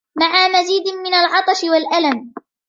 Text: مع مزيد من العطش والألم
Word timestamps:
مع 0.17 0.47
مزيد 0.47 0.87
من 0.93 1.13
العطش 1.13 1.63
والألم 1.63 2.33